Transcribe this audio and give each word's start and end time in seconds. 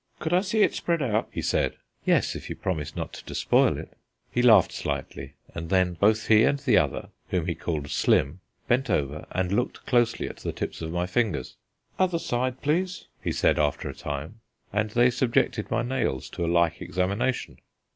"Could 0.17 0.33
I 0.33 0.41
see 0.41 0.63
it 0.63 0.73
spread 0.73 1.03
out?" 1.03 1.29
he 1.31 1.43
said. 1.43 1.75
"Yes, 2.05 2.35
if 2.35 2.49
you'll 2.49 2.57
promise 2.57 2.95
not 2.95 3.13
to 3.13 3.35
spoil 3.35 3.77
it." 3.77 3.93
He 4.31 4.41
laughed 4.41 4.71
slightly, 4.71 5.33
and 5.53 5.69
then 5.69 5.93
both 5.93 6.25
he 6.25 6.43
and 6.43 6.57
the 6.57 6.75
other 6.75 7.09
whom 7.29 7.45
he 7.45 7.53
called 7.53 7.91
Slim 7.91 8.39
bent 8.67 8.89
over 8.89 9.27
and 9.29 9.51
looked 9.51 9.85
closely 9.85 10.27
at 10.27 10.37
the 10.37 10.53
tips 10.53 10.81
of 10.81 10.91
my 10.91 11.05
fingers. 11.05 11.55
"Other 11.99 12.17
side, 12.17 12.63
please," 12.63 13.09
he 13.23 13.31
said 13.31 13.59
after 13.59 13.89
a 13.89 13.93
time, 13.93 14.39
and 14.73 14.89
they 14.89 15.11
subjected 15.11 15.69
my 15.69 15.83
nails 15.83 16.31
to 16.31 16.43
a 16.43 16.47
like 16.49 16.81
examination. 16.81 17.59